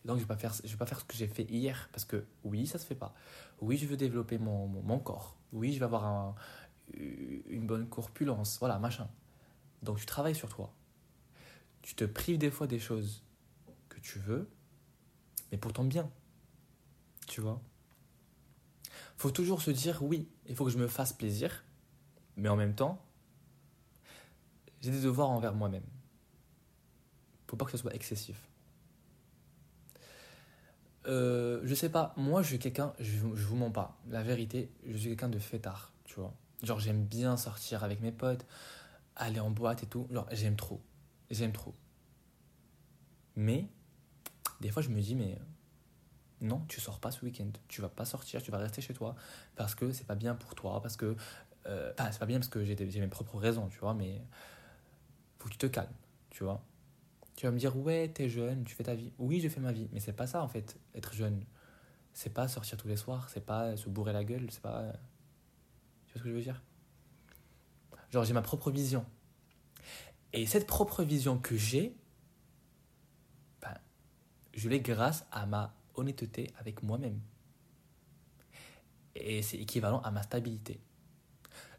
Donc 0.04 0.16
je 0.16 0.22
ne 0.22 0.28
vais, 0.28 0.34
pas 0.34 0.36
faire, 0.36 0.52
vais 0.52 0.76
pas 0.76 0.86
faire 0.86 1.00
ce 1.00 1.04
que 1.04 1.16
j'ai 1.16 1.26
fait 1.26 1.44
hier, 1.44 1.88
parce 1.92 2.04
que 2.04 2.24
oui, 2.44 2.66
ça 2.66 2.78
se 2.78 2.86
fait 2.86 2.94
pas. 2.94 3.14
Oui, 3.60 3.76
je 3.76 3.86
veux 3.86 3.96
développer 3.96 4.38
mon, 4.38 4.66
mon, 4.66 4.98
corps. 4.98 5.36
Oui, 5.52 5.72
je 5.72 5.78
vais 5.78 5.84
avoir 5.84 6.04
un, 6.04 6.34
une 6.94 7.66
bonne 7.66 7.88
corpulence, 7.88 8.58
voilà, 8.58 8.78
machin. 8.78 9.08
Donc 9.82 9.98
tu 9.98 10.06
travailles 10.06 10.34
sur 10.34 10.48
toi. 10.48 10.72
Tu 11.82 11.94
te 11.94 12.04
prives 12.04 12.38
des 12.38 12.50
fois 12.50 12.66
des 12.66 12.78
choses 12.78 13.22
que 13.88 14.00
tu 14.00 14.18
veux, 14.18 14.48
mais 15.50 15.58
pour 15.58 15.72
ton 15.72 15.84
bien. 15.84 16.10
Tu 17.26 17.40
vois? 17.40 17.60
Faut 19.16 19.30
toujours 19.30 19.62
se 19.62 19.70
dire 19.70 20.02
oui, 20.02 20.28
il 20.46 20.54
faut 20.54 20.64
que 20.64 20.70
je 20.70 20.78
me 20.78 20.88
fasse 20.88 21.12
plaisir, 21.12 21.64
mais 22.36 22.48
en 22.48 22.56
même 22.56 22.74
temps, 22.74 23.04
j'ai 24.80 24.90
des 24.90 25.00
devoirs 25.00 25.30
envers 25.30 25.54
moi-même. 25.54 25.84
Faut 27.48 27.56
pas 27.56 27.64
que 27.64 27.70
ce 27.70 27.78
soit 27.78 27.94
excessif. 27.94 28.48
Euh, 31.06 31.60
je 31.64 31.74
sais 31.74 31.88
pas, 31.88 32.12
moi 32.16 32.42
je 32.42 32.48
suis 32.48 32.58
quelqu'un, 32.58 32.92
je, 32.98 33.12
je 33.12 33.46
vous 33.46 33.56
mens 33.56 33.70
pas, 33.70 33.98
la 34.10 34.22
vérité, 34.22 34.70
je 34.86 34.96
suis 34.96 35.08
quelqu'un 35.08 35.30
de 35.30 35.38
fêtard, 35.38 35.92
tu 36.04 36.16
vois. 36.20 36.34
Genre 36.62 36.78
j'aime 36.78 37.04
bien 37.04 37.38
sortir 37.38 37.82
avec 37.82 38.00
mes 38.00 38.12
potes, 38.12 38.44
aller 39.16 39.40
en 39.40 39.50
boîte 39.50 39.82
et 39.82 39.86
tout, 39.86 40.06
genre 40.10 40.26
j'aime 40.32 40.56
trop, 40.56 40.82
j'aime 41.30 41.52
trop. 41.52 41.74
Mais, 43.36 43.68
des 44.60 44.70
fois 44.70 44.82
je 44.82 44.90
me 44.90 45.00
dis, 45.00 45.14
mais 45.14 45.38
non, 46.42 46.62
tu 46.68 46.78
sors 46.78 47.00
pas 47.00 47.10
ce 47.10 47.24
week-end, 47.24 47.50
tu 47.68 47.80
vas 47.80 47.88
pas 47.88 48.04
sortir, 48.04 48.42
tu 48.42 48.50
vas 48.50 48.58
rester 48.58 48.82
chez 48.82 48.92
toi, 48.92 49.14
parce 49.56 49.74
que 49.74 49.92
c'est 49.92 50.06
pas 50.06 50.14
bien 50.14 50.34
pour 50.34 50.54
toi, 50.54 50.82
parce 50.82 50.96
que, 50.98 51.16
euh, 51.66 51.92
enfin 51.98 52.12
c'est 52.12 52.18
pas 52.18 52.26
bien 52.26 52.38
parce 52.38 52.48
que 52.48 52.64
j'ai 52.64 53.00
mes 53.00 53.08
propres 53.08 53.38
raisons, 53.38 53.68
tu 53.68 53.78
vois, 53.78 53.94
mais 53.94 54.20
tu 55.50 55.58
te 55.58 55.66
calmes. 55.66 55.92
tu 56.30 56.44
vois. 56.44 56.62
Tu 57.36 57.46
vas 57.46 57.52
me 57.52 57.58
dire, 57.58 57.76
ouais, 57.76 58.08
t'es 58.08 58.28
jeune, 58.28 58.64
tu 58.64 58.74
fais 58.74 58.84
ta 58.84 58.94
vie. 58.94 59.12
Oui, 59.18 59.40
je 59.40 59.48
fais 59.48 59.60
ma 59.60 59.72
vie, 59.72 59.88
mais 59.92 60.00
c'est 60.00 60.12
pas 60.12 60.26
ça 60.26 60.42
en 60.42 60.48
fait, 60.48 60.76
être 60.94 61.14
jeune. 61.14 61.44
C'est 62.12 62.34
pas 62.34 62.48
sortir 62.48 62.76
tous 62.76 62.88
les 62.88 62.96
soirs, 62.96 63.28
c'est 63.30 63.44
pas 63.44 63.76
se 63.76 63.88
bourrer 63.88 64.12
la 64.12 64.24
gueule, 64.24 64.48
c'est 64.50 64.62
pas. 64.62 64.92
Tu 66.06 66.12
vois 66.12 66.18
ce 66.18 66.22
que 66.24 66.30
je 66.30 66.34
veux 66.34 66.42
dire? 66.42 66.62
Genre, 68.10 68.24
j'ai 68.24 68.32
ma 68.32 68.42
propre 68.42 68.70
vision. 68.70 69.04
Et 70.32 70.46
cette 70.46 70.66
propre 70.66 71.04
vision 71.04 71.38
que 71.38 71.56
j'ai, 71.56 71.94
ben, 73.62 73.74
je 74.54 74.68
l'ai 74.68 74.80
grâce 74.80 75.24
à 75.30 75.46
ma 75.46 75.74
honnêteté 75.94 76.52
avec 76.58 76.82
moi-même. 76.82 77.20
Et 79.14 79.42
c'est 79.42 79.58
équivalent 79.58 80.00
à 80.00 80.10
ma 80.10 80.22
stabilité. 80.22 80.80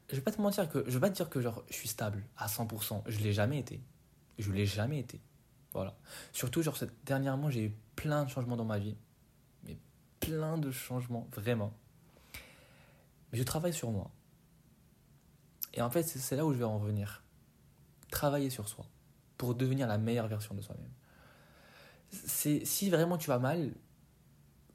Je 0.10 0.16
vais 0.16 0.22
pas 0.22 0.32
te 0.32 0.42
mentir 0.42 0.70
que 0.70 0.84
je 0.88 0.92
vais 0.92 1.00
pas 1.00 1.10
te 1.10 1.16
dire 1.16 1.30
que 1.30 1.40
genre 1.40 1.64
je 1.70 1.76
suis 1.76 1.88
stable 1.88 2.24
à 2.38 2.48
100%, 2.48 3.04
je 3.06 3.20
l'ai 3.20 3.34
jamais 3.34 3.60
été. 3.60 3.80
Je 4.40 4.52
l'ai 4.52 4.66
jamais 4.66 5.00
été. 5.00 5.22
Voilà. 5.74 5.96
Surtout 6.32 6.62
genre 6.62 6.78
dernièrement, 7.06 7.50
j'ai 7.52 7.66
eu 7.66 7.74
plein 7.96 8.26
de 8.26 8.30
changements 8.30 8.58
dans 8.58 8.66
ma 8.66 8.80
vie. 8.80 8.96
Mais 9.66 9.78
plein 10.20 10.58
de 10.58 10.72
changements, 10.72 11.28
vraiment. 11.32 11.74
Mais 13.32 13.38
je 13.38 13.44
travaille 13.44 13.74
sur 13.74 13.92
moi. 13.92 14.10
Et 15.74 15.82
en 15.82 15.90
fait, 15.92 16.04
c'est 16.04 16.36
là 16.36 16.46
où 16.46 16.54
je 16.54 16.58
vais 16.58 16.64
en 16.64 16.80
venir. 16.80 17.24
Travailler 18.10 18.50
sur 18.50 18.68
soi 18.68 18.86
pour 19.38 19.54
devenir 19.54 19.88
la 19.88 19.98
meilleure 19.98 20.28
version 20.28 20.56
de 20.56 20.62
soi-même. 20.62 20.92
C'est 22.12 22.66
si 22.66 22.90
vraiment 22.90 23.18
tu 23.18 23.28
vas 23.30 23.38
mal 23.38 23.72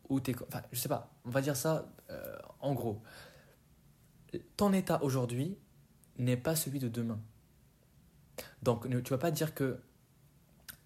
ou 0.08 0.20
t'es 0.20 0.36
enfin 0.46 0.62
je 0.70 0.78
sais 0.78 0.88
pas, 0.88 1.10
on 1.24 1.30
va 1.30 1.40
dire 1.40 1.56
ça 1.56 1.86
euh, 2.10 2.38
en 2.60 2.74
gros. 2.74 3.02
Ton 4.56 4.72
état 4.72 5.02
aujourd'hui 5.02 5.56
n'est 6.18 6.36
pas 6.36 6.56
celui 6.56 6.78
de 6.78 6.88
demain. 6.88 7.20
Donc 8.62 8.88
tu 9.02 9.10
vas 9.10 9.18
pas 9.18 9.30
dire 9.30 9.54
que 9.54 9.80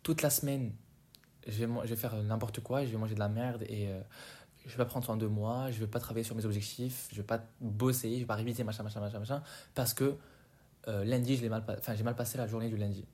toute 0.02 0.22
la 0.22 0.30
semaine 0.30 0.72
je 1.48 1.64
vais, 1.64 1.96
faire 1.96 2.14
n'importe 2.22 2.60
quoi, 2.60 2.84
je 2.84 2.90
vais 2.90 2.98
manger 2.98 3.14
de 3.14 3.20
la 3.20 3.28
merde 3.28 3.62
et 3.68 3.88
euh, 3.88 4.00
je 4.64 4.70
vais 4.70 4.76
pas 4.76 4.84
prendre 4.84 5.04
soin 5.04 5.16
de 5.16 5.26
moi, 5.26 5.70
je 5.70 5.78
vais 5.80 5.86
pas 5.86 5.98
travailler 5.98 6.24
sur 6.24 6.36
mes 6.36 6.44
objectifs, 6.44 7.08
je 7.10 7.16
vais 7.16 7.26
pas 7.26 7.42
bosser, 7.60 8.14
je 8.14 8.20
vais 8.20 8.26
pas 8.26 8.34
réviser, 8.34 8.64
machin, 8.64 8.82
machin, 8.82 9.00
machin, 9.00 9.18
machin, 9.18 9.42
parce 9.74 9.94
que 9.94 10.16
euh, 10.88 11.04
lundi, 11.04 11.36
j'ai 11.36 11.48
mal, 11.48 11.64
mal 12.04 12.16
passé 12.16 12.38
la 12.38 12.46
journée 12.46 12.68
du 12.68 12.76
lundi. 12.76 13.06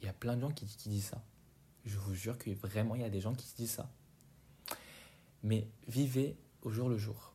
Il 0.00 0.06
y 0.06 0.08
a 0.08 0.12
plein 0.12 0.36
de 0.36 0.40
gens 0.40 0.50
qui, 0.50 0.66
disent 0.88 1.06
ça. 1.06 1.22
Je 1.84 1.98
vous 1.98 2.14
jure 2.14 2.38
que 2.38 2.50
vraiment, 2.50 2.94
il 2.94 3.00
y 3.00 3.04
a 3.04 3.10
des 3.10 3.20
gens 3.20 3.34
qui 3.34 3.46
se 3.46 3.56
disent 3.56 3.72
ça. 3.72 3.90
Mais 5.42 5.68
vivez 5.88 6.36
au 6.62 6.70
jour 6.70 6.88
le 6.88 6.96
jour. 6.96 7.34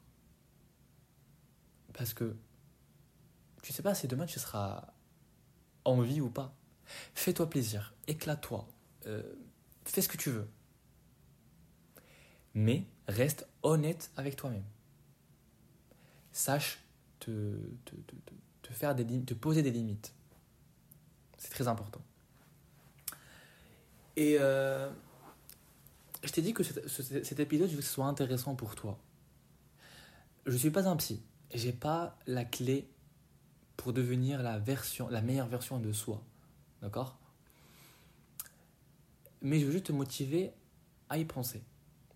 Parce 1.93 2.13
que 2.13 2.35
tu 3.62 3.71
sais 3.71 3.83
pas 3.83 3.95
si 3.95 4.07
demain 4.07 4.25
tu 4.25 4.39
seras 4.39 4.93
en 5.85 6.01
vie 6.01 6.21
ou 6.21 6.29
pas. 6.29 6.53
Fais-toi 7.15 7.50
plaisir, 7.50 7.93
éclate-toi, 8.07 8.67
euh, 9.07 9.23
fais 9.85 10.01
ce 10.01 10.09
que 10.09 10.17
tu 10.17 10.29
veux 10.29 10.47
mais 12.53 12.85
reste 13.07 13.47
honnête 13.63 14.12
avec 14.15 14.35
toi-même. 14.35 14.63
Sache 16.31 16.79
te, 17.19 17.55
te, 17.85 17.95
te, 18.62 18.73
faire 18.73 18.95
des, 18.95 19.05
te 19.21 19.33
poser 19.33 19.62
des 19.62 19.71
limites. 19.71 20.13
C'est 21.38 21.50
très 21.50 21.67
important. 21.67 22.01
Et 24.15 24.38
euh, 24.39 24.89
je 26.23 26.31
t'ai 26.31 26.41
dit 26.41 26.53
que 26.53 26.63
cet, 26.63 27.39
épisode, 27.39 27.69
je 27.69 27.75
veux 27.75 27.81
que 27.81 27.85
ce 27.85 27.93
soit 27.93 28.05
intéressant 28.05 28.55
pour 28.55 28.75
toi. 28.75 29.00
Je 30.45 30.53
ne 30.53 30.57
suis 30.57 30.71
pas 30.71 30.88
un 30.88 30.95
psy. 30.97 31.21
J'ai 31.53 31.74
pas 31.74 32.17
la 32.25 32.45
clé 32.45 32.88
pour 33.77 33.93
devenir 33.93 34.41
la 34.41 34.60
version, 34.60 35.07
la 35.10 35.22
meilleure 35.22 35.48
version 35.48 35.79
de 35.79 35.91
soi. 35.91 36.24
D'accord? 36.81 37.17
Mais 39.41 39.60
je 39.60 39.65
veux 39.65 39.72
juste 39.72 39.88
te 39.88 39.91
motiver 39.91 40.51
à 41.10 41.17
y 41.17 41.25
penser. 41.25 41.63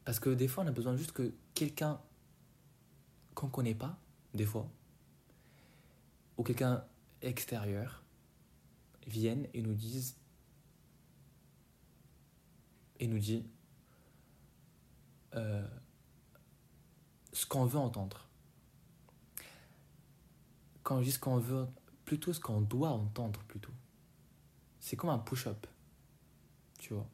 Parce 0.06 0.20
que 0.20 0.30
des 0.30 0.48
fois, 0.48 0.64
on 0.64 0.68
a 0.68 0.72
besoin 0.72 0.96
juste 0.96 1.12
que 1.12 1.34
quelqu'un 1.54 2.00
qu'on 3.36 3.50
connaît 3.50 3.76
pas, 3.76 4.00
des 4.34 4.46
fois, 4.46 4.70
ou 6.38 6.44
quelqu'un 6.44 6.84
extérieur, 7.22 8.04
vienne 9.06 9.48
et 9.54 9.62
nous 9.62 9.74
dise 9.74 10.16
et 13.00 13.08
nous 13.08 13.20
dit 13.20 13.46
euh, 15.36 15.68
ce 17.34 17.46
qu'on 17.46 17.66
veut 17.66 17.80
entendre. 17.80 18.27
Quand 20.88 21.02
dis 21.02 21.12
ce 21.12 21.20
qu'on 21.20 21.38
veut, 21.38 21.68
plutôt 22.06 22.32
ce 22.32 22.40
qu'on 22.40 22.62
doit 22.62 22.92
entendre 22.92 23.42
plutôt. 23.50 23.74
C'est 24.80 24.96
comme 24.96 25.10
un 25.10 25.18
push-up. 25.18 25.68
Tu 26.80 26.94
vois. 26.94 27.10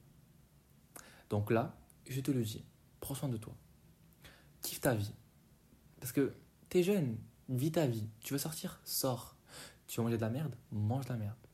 Donc 1.31 1.49
là, 1.49 1.75
je 2.07 2.21
te 2.21 2.29
le 2.29 2.43
dis 2.43 2.63
prends 2.99 3.15
soin 3.15 3.29
de 3.29 3.37
toi. 3.37 3.55
Kiffe 4.61 4.79
ta 4.79 4.93
vie. 4.93 5.11
Parce 5.99 6.11
que 6.11 6.35
t'es 6.69 6.83
jeune, 6.83 7.17
vis 7.49 7.71
ta 7.71 7.87
vie. 7.87 8.07
Tu 8.19 8.33
veux 8.33 8.37
sortir, 8.37 8.79
sors. 8.83 9.35
Tu 9.87 9.99
veux 9.99 10.03
manger 10.03 10.17
de 10.17 10.21
la 10.21 10.29
merde, 10.29 10.55
mange 10.71 11.05
de 11.05 11.09
la 11.09 11.17
merde. 11.17 11.47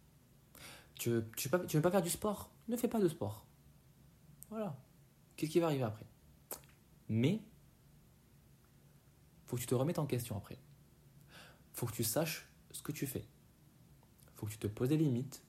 Tu 0.95 1.11
veux, 1.11 1.31
tu 1.37 1.47
veux, 1.47 1.57
pas, 1.57 1.65
tu 1.67 1.77
veux 1.77 1.81
pas 1.81 1.91
faire 1.91 2.01
du 2.01 2.09
sport, 2.09 2.51
ne 2.67 2.75
fais 2.75 2.89
pas 2.89 2.99
de 2.99 3.07
sport. 3.07 3.45
Voilà. 4.49 4.77
Qu'est-ce 5.37 5.51
qui 5.51 5.61
va 5.61 5.67
arriver 5.67 5.83
après? 5.83 6.05
Mais, 7.07 7.41
faut 9.45 9.55
que 9.55 9.61
tu 9.61 9.67
te 9.67 9.75
remettes 9.75 9.99
en 9.99 10.05
question 10.05 10.35
après. 10.35 10.59
Faut 11.79 11.85
que 11.85 11.93
tu 11.93 12.03
saches 12.03 12.45
ce 12.71 12.81
que 12.81 12.91
tu 12.91 13.07
fais. 13.07 13.25
Faut 14.35 14.45
que 14.45 14.51
tu 14.51 14.57
te 14.57 14.67
poses 14.67 14.89
des 14.89 14.97
limites. 14.97 15.41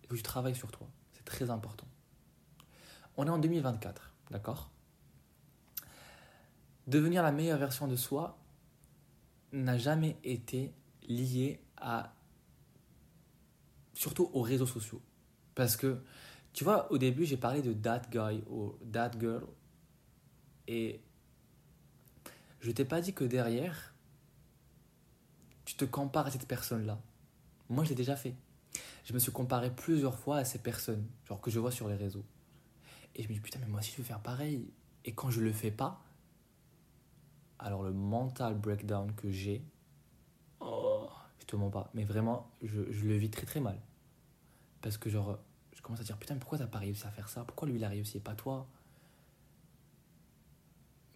Il 0.00 0.06
faut 0.06 0.12
que 0.12 0.18
tu 0.18 0.22
travailles 0.22 0.54
sur 0.54 0.70
toi. 0.70 0.88
C'est 1.12 1.24
très 1.24 1.50
important. 1.50 1.88
On 3.16 3.26
est 3.26 3.30
en 3.30 3.38
2024, 3.38 4.14
d'accord? 4.30 4.70
Devenir 6.86 7.24
la 7.24 7.32
meilleure 7.32 7.58
version 7.58 7.88
de 7.88 7.96
soi 7.96 8.38
n'a 9.50 9.76
jamais 9.76 10.16
été 10.22 10.72
lié 11.08 11.60
à 11.78 12.14
surtout 13.94 14.30
aux 14.32 14.42
réseaux 14.42 14.66
sociaux 14.66 15.02
parce 15.56 15.76
que 15.76 16.00
tu 16.52 16.62
vois 16.62 16.92
au 16.92 16.98
début 16.98 17.24
j'ai 17.24 17.36
parlé 17.36 17.60
de 17.60 17.72
that 17.72 18.02
guy 18.12 18.44
ou 18.48 18.78
that 18.92 19.10
girl 19.18 19.48
et 20.68 21.02
je 22.60 22.70
t'ai 22.70 22.84
pas 22.84 23.00
dit 23.00 23.14
que 23.14 23.24
derrière 23.24 23.94
tu 25.68 25.74
te 25.74 25.84
compares 25.84 26.26
à 26.26 26.30
cette 26.30 26.48
personne 26.48 26.86
là 26.86 26.98
moi 27.68 27.84
je 27.84 27.90
l'ai 27.90 27.94
déjà 27.94 28.16
fait. 28.16 28.34
Je 29.04 29.12
me 29.12 29.18
suis 29.18 29.32
comparé 29.32 29.70
plusieurs 29.70 30.18
fois 30.18 30.38
à 30.38 30.44
ces 30.44 30.58
personnes 30.58 31.04
genre 31.26 31.40
que 31.40 31.50
je 31.50 31.58
vois 31.58 31.70
sur 31.70 31.86
les 31.88 31.96
réseaux. 31.96 32.24
Et 33.14 33.22
je 33.22 33.28
me 33.28 33.34
dis 33.34 33.40
putain 33.40 33.58
mais 33.60 33.66
moi 33.66 33.80
aussi 33.80 33.92
je 33.92 33.98
veux 33.98 34.04
faire 34.04 34.20
pareil. 34.20 34.66
Et 35.04 35.12
quand 35.12 35.30
je 35.30 35.40
le 35.40 35.52
fais 35.52 35.70
pas 35.70 36.02
alors 37.58 37.82
le 37.82 37.92
mental 37.92 38.54
breakdown 38.54 39.12
que 39.14 39.30
j'ai, 39.30 39.62
oh, 40.60 41.08
je 41.40 41.44
te 41.44 41.56
mens 41.56 41.70
pas, 41.70 41.90
mais 41.92 42.04
vraiment, 42.04 42.48
je, 42.62 42.80
le 42.80 43.16
vis 43.16 43.30
très 43.30 43.46
très 43.46 43.58
mal. 43.58 43.80
Parce 44.80 44.96
que 44.96 45.10
genre, 45.10 45.38
je 45.74 45.82
commence 45.82 46.00
à 46.00 46.04
dire, 46.04 46.16
putain, 46.18 46.34
mais 46.34 46.40
pourquoi 46.40 46.58
t'as 46.58 46.68
pas 46.68 46.78
réussi 46.78 47.04
à 47.04 47.10
faire 47.10 47.28
ça? 47.28 47.42
Pourquoi 47.44 47.66
lui 47.66 47.74
il 47.74 47.84
a 47.84 47.88
réussi 47.88 48.18
et 48.18 48.20
pas 48.20 48.36
toi? 48.36 48.68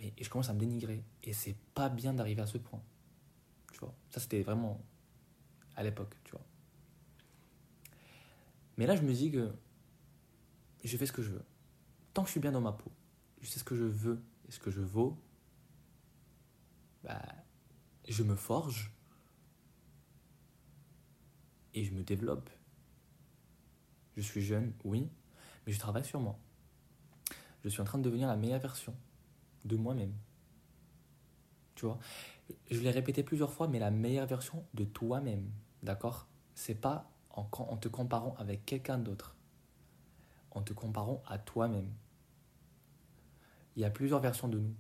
Mais, 0.00 0.12
Et 0.18 0.24
je 0.24 0.30
commence 0.30 0.50
à 0.50 0.52
me 0.52 0.58
dénigrer. 0.58 1.04
Et 1.22 1.32
c'est 1.32 1.54
pas 1.74 1.88
bien 1.88 2.12
d'arriver 2.12 2.42
à 2.42 2.46
ce 2.46 2.58
point. 2.58 2.82
Ça 4.10 4.20
c'était 4.20 4.42
vraiment 4.42 4.80
à 5.76 5.82
l'époque, 5.82 6.14
tu 6.24 6.32
vois. 6.32 6.44
Mais 8.76 8.86
là, 8.86 8.96
je 8.96 9.02
me 9.02 9.12
dis 9.12 9.30
que 9.30 9.52
je 10.84 10.96
fais 10.96 11.06
ce 11.06 11.12
que 11.12 11.22
je 11.22 11.30
veux. 11.30 11.44
Tant 12.14 12.22
que 12.22 12.28
je 12.28 12.32
suis 12.32 12.40
bien 12.40 12.52
dans 12.52 12.60
ma 12.60 12.72
peau, 12.72 12.90
je 13.40 13.48
sais 13.48 13.58
ce 13.58 13.64
que 13.64 13.76
je 13.76 13.84
veux 13.84 14.22
et 14.48 14.52
ce 14.52 14.58
que 14.58 14.70
je 14.70 14.80
vaux, 14.80 15.18
bah, 17.04 17.22
je 18.08 18.22
me 18.22 18.34
forge 18.34 18.92
et 21.74 21.84
je 21.84 21.92
me 21.92 22.02
développe. 22.02 22.50
Je 24.16 24.22
suis 24.22 24.42
jeune, 24.42 24.74
oui, 24.84 25.08
mais 25.66 25.72
je 25.72 25.78
travaille 25.78 26.04
sur 26.04 26.20
moi. 26.20 26.38
Je 27.64 27.68
suis 27.68 27.80
en 27.80 27.84
train 27.84 27.98
de 27.98 28.04
devenir 28.04 28.28
la 28.28 28.36
meilleure 28.36 28.60
version 28.60 28.94
de 29.64 29.76
moi-même. 29.76 30.14
Tu 31.74 31.86
vois? 31.86 31.98
Je 32.70 32.80
l'ai 32.80 32.90
répété 32.90 33.22
plusieurs 33.22 33.52
fois, 33.52 33.68
mais 33.68 33.78
la 33.78 33.90
meilleure 33.90 34.26
version 34.26 34.64
de 34.74 34.84
toi-même. 34.84 35.50
D'accord? 35.82 36.26
C'est 36.54 36.74
pas 36.74 37.10
en, 37.30 37.44
te 37.76 37.88
comparant 37.88 38.34
avec 38.38 38.64
quelqu'un 38.66 38.98
d'autre. 38.98 39.36
En 40.50 40.62
te 40.62 40.72
comparant 40.72 41.22
à 41.26 41.38
toi-même. 41.38 41.90
Il 43.76 43.82
y 43.82 43.84
a 43.84 43.90
plusieurs 43.90 44.20
versions 44.20 44.48
de 44.48 44.58
nous. 44.58 44.74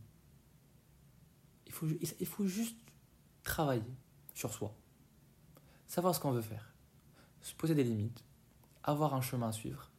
Il 1.66 1.72
faut, 1.72 1.86
il 1.86 2.26
faut 2.26 2.46
juste 2.46 2.76
travailler 3.42 3.82
sur 4.34 4.52
soi. 4.52 4.74
Savoir 5.86 6.14
ce 6.14 6.20
qu'on 6.20 6.32
veut 6.32 6.42
faire. 6.42 6.72
Se 7.40 7.54
poser 7.54 7.74
des 7.74 7.84
limites. 7.84 8.22
Avoir 8.84 9.14
un 9.14 9.22
chemin 9.22 9.48
à 9.48 9.52
suivre. 9.52 9.90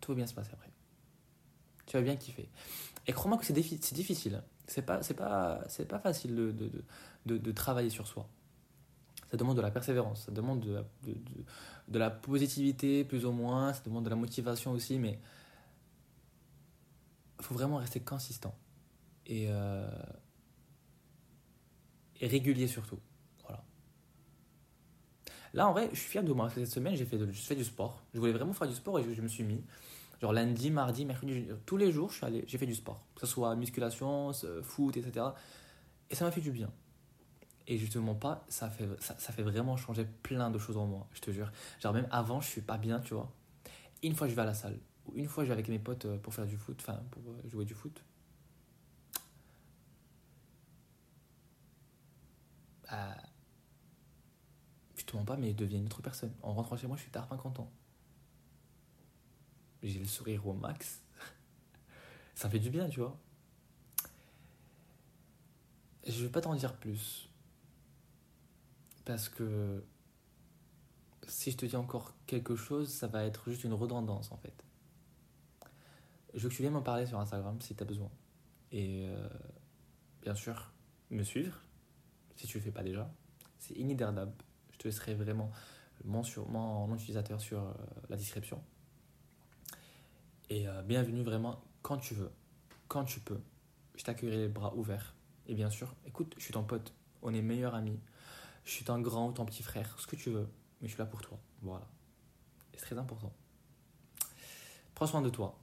Tout 0.00 0.12
va 0.12 0.16
bien 0.16 0.26
se 0.26 0.34
passer 0.34 0.50
après. 0.52 0.72
Tu 1.86 1.96
vas 1.96 2.02
bien 2.02 2.16
kiffer. 2.16 2.48
Et 3.06 3.12
crois-moi 3.12 3.38
que 3.38 3.46
c'est 3.46 3.52
difficile. 3.52 4.42
C'est 4.68 4.82
pas, 4.82 5.02
c'est 5.02 5.14
pas, 5.14 5.64
c'est 5.66 5.88
pas 5.88 5.98
facile 5.98 6.36
de, 6.36 6.52
de, 7.24 7.38
de, 7.38 7.52
travailler 7.52 7.88
sur 7.88 8.06
soi. 8.06 8.28
Ça 9.30 9.38
demande 9.38 9.56
de 9.56 9.62
la 9.62 9.70
persévérance, 9.70 10.26
ça 10.26 10.32
demande 10.32 10.60
de 10.60 10.74
la, 10.74 10.84
de, 11.88 11.98
la 11.98 12.10
positivité 12.10 13.02
plus 13.02 13.24
ou 13.24 13.32
moins, 13.32 13.72
ça 13.72 13.82
demande 13.84 14.04
de 14.04 14.10
la 14.10 14.16
motivation 14.16 14.72
aussi, 14.72 14.98
mais 14.98 15.18
il 17.38 17.44
faut 17.44 17.54
vraiment 17.54 17.78
rester 17.78 18.00
consistant 18.00 18.54
et, 19.24 19.46
euh, 19.48 19.88
et 22.20 22.26
régulier 22.26 22.66
surtout. 22.66 22.98
Voilà. 23.42 23.64
Là, 25.54 25.68
en 25.68 25.72
vrai, 25.72 25.88
je 25.94 25.98
suis 25.98 26.10
fier 26.10 26.22
de 26.22 26.32
moi. 26.34 26.50
Cette 26.50 26.66
semaine, 26.66 26.94
j'ai 26.94 27.06
fait, 27.06 27.16
du 27.56 27.64
sport. 27.64 28.02
Je 28.12 28.18
voulais 28.18 28.32
vraiment 28.32 28.52
faire 28.52 28.68
du 28.68 28.74
sport 28.74 28.98
et 28.98 29.14
je 29.14 29.22
me 29.22 29.28
suis 29.28 29.44
mis. 29.44 29.64
Genre 30.20 30.32
lundi, 30.32 30.70
mardi, 30.70 31.04
mercredi, 31.04 31.46
tous 31.64 31.76
les 31.76 31.92
jours, 31.92 32.10
j'ai 32.46 32.58
fait 32.58 32.66
du 32.66 32.74
sport. 32.74 33.04
Que 33.14 33.20
ce 33.20 33.26
soit 33.26 33.54
musculation, 33.54 34.32
foot, 34.62 34.96
etc. 34.96 35.26
Et 36.10 36.14
ça 36.14 36.24
m'a 36.24 36.30
fait 36.30 36.40
du 36.40 36.50
bien. 36.50 36.70
Et 37.68 37.78
je 37.78 37.86
te 37.86 37.98
mens 37.98 38.14
pas, 38.14 38.44
ça 38.48 38.70
fait, 38.70 39.42
vraiment 39.42 39.76
changer 39.76 40.06
plein 40.22 40.50
de 40.50 40.58
choses 40.58 40.76
en 40.76 40.86
moi, 40.86 41.06
je 41.12 41.20
te 41.20 41.30
jure. 41.30 41.52
Genre 41.80 41.92
même 41.92 42.08
avant, 42.10 42.40
je 42.40 42.48
suis 42.48 42.62
pas 42.62 42.78
bien, 42.78 42.98
tu 43.00 43.14
vois. 43.14 43.30
Une 44.02 44.14
fois, 44.14 44.26
je 44.26 44.34
vais 44.34 44.42
à 44.42 44.46
la 44.46 44.54
salle. 44.54 44.78
Ou 45.06 45.12
une 45.16 45.28
fois, 45.28 45.44
je 45.44 45.48
vais 45.48 45.54
avec 45.54 45.68
mes 45.68 45.78
potes 45.78 46.06
pour 46.18 46.34
faire 46.34 46.46
du 46.46 46.56
foot, 46.56 46.78
enfin, 46.80 47.00
pour 47.10 47.22
jouer 47.46 47.64
du 47.64 47.74
foot. 47.74 48.02
Bah, 52.90 53.14
je 54.96 55.04
te 55.04 55.16
mens 55.16 55.24
pas, 55.24 55.36
mais 55.36 55.50
je 55.50 55.56
deviens 55.56 55.78
une 55.78 55.86
autre 55.86 56.02
personne. 56.02 56.32
En 56.42 56.54
rentrant 56.54 56.76
chez 56.76 56.86
moi, 56.86 56.96
je 56.96 57.02
suis 57.02 57.10
tard 57.10 57.28
content 57.28 57.70
j'ai 59.82 59.98
le 59.98 60.06
sourire 60.06 60.46
au 60.46 60.52
max. 60.52 61.02
ça 62.34 62.48
fait 62.48 62.58
du 62.58 62.70
bien, 62.70 62.88
tu 62.88 63.00
vois. 63.00 63.18
Je 66.06 66.24
vais 66.24 66.30
pas 66.30 66.40
t'en 66.40 66.54
dire 66.54 66.76
plus. 66.76 67.28
Parce 69.04 69.28
que 69.28 69.84
si 71.26 71.50
je 71.50 71.56
te 71.56 71.66
dis 71.66 71.76
encore 71.76 72.14
quelque 72.26 72.56
chose, 72.56 72.92
ça 72.92 73.06
va 73.06 73.24
être 73.24 73.50
juste 73.50 73.64
une 73.64 73.74
redondance 73.74 74.32
en 74.32 74.36
fait. 74.36 74.64
Je 76.34 76.40
veux 76.40 76.48
que 76.48 76.54
tu 76.54 76.62
viennes 76.62 76.74
m'en 76.74 76.82
parler 76.82 77.06
sur 77.06 77.18
Instagram 77.18 77.60
si 77.60 77.74
tu 77.74 77.82
as 77.82 77.86
besoin. 77.86 78.10
Et 78.70 79.06
euh, 79.08 79.28
bien 80.22 80.34
sûr, 80.34 80.72
me 81.10 81.22
suivre 81.22 81.58
si 82.36 82.46
tu 82.46 82.58
le 82.58 82.64
fais 82.64 82.70
pas 82.70 82.82
déjà. 82.82 83.10
C'est 83.58 83.74
Iniderdab. 83.74 84.30
Je 84.72 84.78
te 84.78 84.88
laisserai 84.88 85.14
vraiment 85.14 85.50
mon 86.04 86.94
utilisateur 86.94 87.40
sur 87.40 87.60
euh, 87.60 87.72
la 88.08 88.16
description. 88.16 88.62
Et 90.50 90.66
euh, 90.66 90.80
bienvenue 90.80 91.22
vraiment 91.22 91.60
quand 91.82 91.98
tu 91.98 92.14
veux, 92.14 92.32
quand 92.88 93.04
tu 93.04 93.20
peux. 93.20 93.40
Je 93.96 94.04
t'accueillerai 94.04 94.38
les 94.38 94.48
bras 94.48 94.74
ouverts. 94.76 95.14
Et 95.46 95.54
bien 95.54 95.68
sûr, 95.68 95.94
écoute, 96.06 96.34
je 96.38 96.42
suis 96.44 96.54
ton 96.54 96.64
pote, 96.64 96.94
on 97.20 97.34
est 97.34 97.42
meilleurs 97.42 97.74
amis. 97.74 98.00
Je 98.64 98.70
suis 98.70 98.84
ton 98.84 98.98
grand 99.00 99.28
ou 99.28 99.32
ton 99.32 99.44
petit 99.44 99.62
frère, 99.62 99.94
ce 99.98 100.06
que 100.06 100.16
tu 100.16 100.30
veux, 100.30 100.48
mais 100.80 100.88
je 100.88 100.94
suis 100.94 100.98
là 100.98 101.04
pour 101.04 101.20
toi. 101.20 101.38
Voilà. 101.60 101.86
C'est 102.72 102.80
très 102.80 102.96
important. 102.96 103.30
Prends 104.94 105.06
soin 105.06 105.20
de 105.20 105.28
toi. 105.28 105.58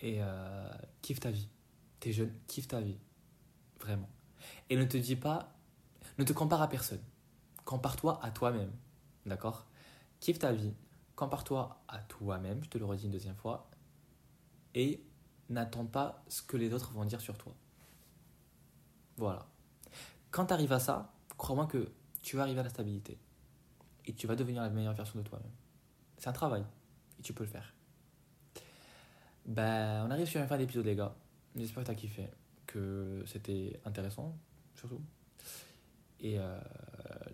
Et 0.00 0.22
euh, 0.22 0.68
kiffe 1.02 1.20
ta 1.20 1.30
vie. 1.30 1.48
T'es 2.00 2.12
jeune, 2.12 2.32
kiffe 2.46 2.68
ta 2.68 2.80
vie. 2.80 2.98
Vraiment. 3.78 4.08
Et 4.70 4.76
ne 4.76 4.84
te 4.84 4.96
dis 4.96 5.16
pas, 5.16 5.52
ne 6.16 6.24
te 6.24 6.32
compare 6.32 6.62
à 6.62 6.68
personne. 6.68 7.02
Compare-toi 7.66 8.24
à 8.24 8.30
toi-même. 8.30 8.72
D'accord? 9.26 9.66
Kiffe 10.18 10.38
ta 10.38 10.52
vie. 10.52 10.72
Compare-toi 11.14 11.84
à 11.88 11.98
toi-même, 11.98 12.64
je 12.64 12.70
te 12.70 12.78
le 12.78 12.86
redis 12.86 13.04
une 13.04 13.12
deuxième 13.12 13.36
fois 13.36 13.68
et 14.74 15.02
n'attends 15.48 15.86
pas 15.86 16.22
ce 16.28 16.42
que 16.42 16.56
les 16.56 16.72
autres 16.72 16.92
vont 16.92 17.04
dire 17.04 17.20
sur 17.20 17.36
toi. 17.36 17.54
Voilà. 19.16 19.46
Quand 20.30 20.46
tu 20.46 20.52
arrives 20.52 20.72
à 20.72 20.80
ça, 20.80 21.12
crois-moi 21.36 21.66
que 21.66 21.90
tu 22.22 22.36
vas 22.36 22.42
arriver 22.42 22.60
à 22.60 22.62
la 22.62 22.70
stabilité 22.70 23.18
et 24.06 24.14
tu 24.14 24.26
vas 24.26 24.36
devenir 24.36 24.62
la 24.62 24.70
meilleure 24.70 24.94
version 24.94 25.18
de 25.18 25.24
toi-même. 25.24 25.52
C'est 26.18 26.28
un 26.28 26.32
travail 26.32 26.64
et 27.18 27.22
tu 27.22 27.32
peux 27.32 27.44
le 27.44 27.50
faire. 27.50 27.74
Ben, 29.44 30.04
on 30.06 30.10
arrive 30.10 30.26
sur 30.26 30.40
la 30.40 30.46
fin 30.46 30.56
de 30.56 30.60
l'épisode, 30.60 30.86
les 30.86 30.96
gars. 30.96 31.14
J'espère 31.56 31.82
que 31.82 31.88
tu 31.88 31.92
as 31.92 31.96
kiffé, 31.96 32.28
que 32.66 33.22
c'était 33.26 33.80
intéressant, 33.84 34.36
surtout. 34.74 35.00
Et 36.20 36.38
euh, 36.38 36.60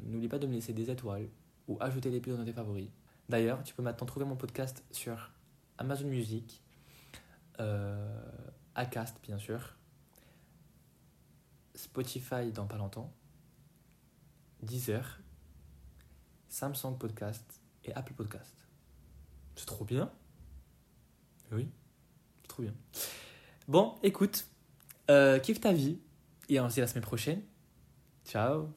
n'oublie 0.02 0.28
pas 0.28 0.38
de 0.38 0.46
me 0.46 0.54
laisser 0.54 0.72
des 0.72 0.90
étoiles 0.90 1.28
ou 1.68 1.76
ajouter 1.80 2.10
l'épisode 2.10 2.38
dans 2.38 2.44
tes 2.44 2.52
favoris. 2.52 2.88
D'ailleurs, 3.28 3.62
tu 3.62 3.74
peux 3.74 3.82
maintenant 3.82 4.06
trouver 4.06 4.24
mon 4.24 4.36
podcast 4.36 4.82
sur 4.90 5.30
Amazon 5.76 6.08
Music, 6.08 6.62
Acast, 8.74 9.16
bien 9.22 9.38
sûr, 9.38 9.74
Spotify 11.74 12.52
dans 12.52 12.66
pas 12.66 12.76
longtemps, 12.76 13.12
Deezer, 14.62 15.20
Samsung 16.48 16.96
Podcast 16.98 17.60
et 17.84 17.92
Apple 17.94 18.14
Podcast. 18.14 18.54
C'est 19.56 19.66
trop 19.66 19.84
bien. 19.84 20.10
Oui, 21.52 21.68
c'est 22.42 22.48
trop 22.48 22.62
bien. 22.62 22.74
Bon, 23.66 23.96
écoute, 24.02 24.46
euh, 25.10 25.38
kiffe 25.38 25.60
ta 25.60 25.72
vie 25.72 25.98
et 26.48 26.60
on 26.60 26.68
se 26.68 26.74
dit 26.74 26.80
la 26.80 26.86
semaine 26.86 27.04
prochaine. 27.04 27.42
Ciao 28.24 28.72